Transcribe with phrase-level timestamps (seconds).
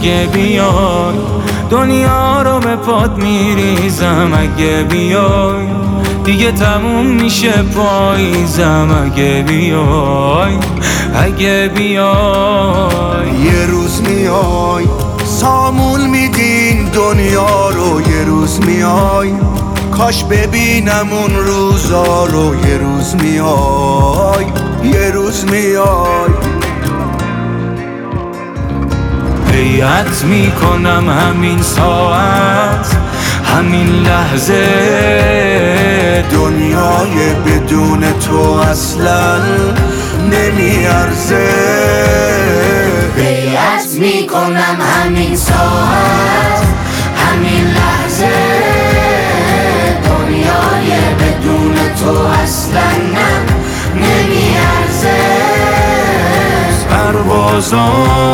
[0.00, 1.14] اگه بیای
[1.70, 4.30] دنیا رو به پاد میریزم.
[4.34, 5.66] اگه بیای
[6.24, 8.88] دیگه تموم میشه پاییزم.
[9.04, 10.52] اگه بیای
[11.14, 13.28] اگه بیای.
[13.44, 14.84] یه روز میای
[15.24, 16.84] سامون میدین.
[16.84, 19.32] دنیا رو یه روز میای.
[19.98, 22.54] کاش ببینم اون روزا رو.
[22.68, 24.46] یه روز میای
[24.84, 26.65] یه روز میای.
[29.56, 32.96] بیعت می‌کنم همین ساعت
[33.44, 34.64] همین لحظه.
[36.32, 39.38] دنیای بدون تو اصلا
[40.30, 41.48] نمیارزه.
[43.16, 46.62] بیعت می‌کنم همین ساعت
[47.16, 48.36] همین لحظه.
[50.04, 52.90] دنیای بدون تو اصلا
[53.94, 55.16] نمیارزه.
[56.90, 58.25] پروازات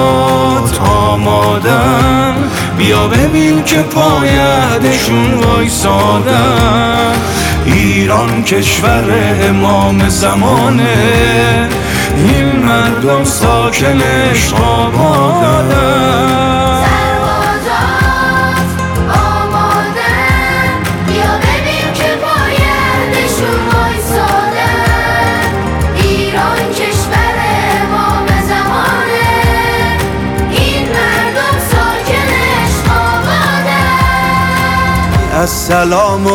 [1.13, 2.35] آمادن
[2.79, 7.13] بیا ببین که پایدشون وایسادن.
[7.65, 9.05] ایران کشور
[9.49, 11.69] امام زمانه.
[12.17, 16.13] این مردم ساکنش آبادن.
[35.43, 36.29] السلام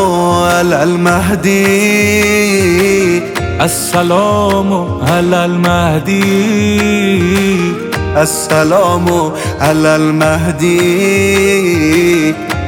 [0.44, 1.58] على المهدي.
[3.62, 6.22] السلام على المهدي.
[8.18, 10.78] السلام على المهدي.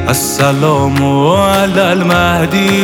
[0.09, 1.03] السلام
[1.35, 2.79] على المهدي.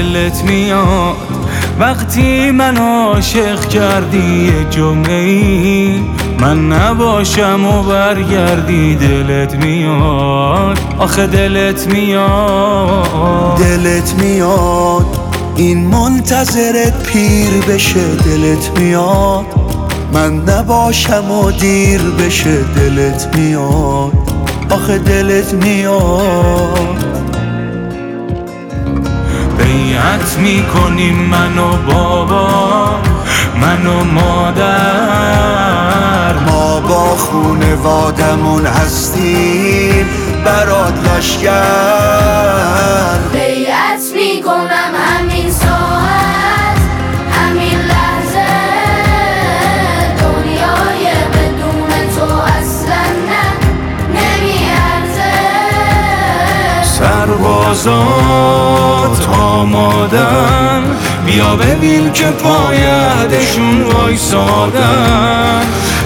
[0.00, 1.16] دلت میاد.
[1.80, 6.00] وقتی من عاشق کردی یه جمعه ای
[6.40, 10.78] من نباشم و برگردی دلت میاد.
[10.98, 13.58] آخه دلت میاد.
[13.58, 15.06] دلت میاد.
[15.56, 19.44] این منتظرت پیر بشه دلت میاد.
[20.12, 24.12] من نباشم و دیر بشه دلت میاد.
[24.70, 26.79] آخه دلت میاد.
[30.40, 33.00] می‌کنیم من و بابا
[33.60, 35.30] من و مادر.
[36.46, 40.06] ما با خونوادمون هستیم
[40.44, 42.89] برات لشگر
[57.74, 60.82] سربازات آمادن
[61.26, 65.62] بیا ببین که پایدشون وایسادن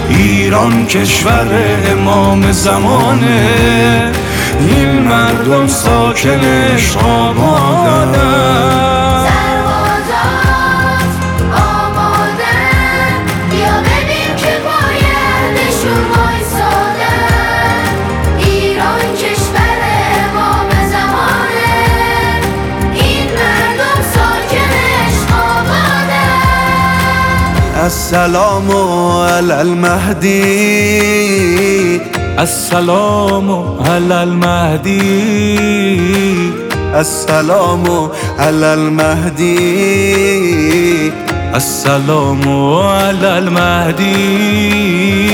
[0.09, 1.47] ایران کشور
[1.91, 4.11] امام زمانه
[4.59, 7.44] این مردم ساکنش آبادن
[27.85, 28.71] السلام
[29.21, 30.31] على المهدي.
[32.39, 33.51] السلام
[33.81, 34.99] على المهدي.
[36.99, 38.09] السلام
[38.39, 39.53] على المهدي.
[41.55, 42.49] السلام
[42.81, 45.24] على المهدي.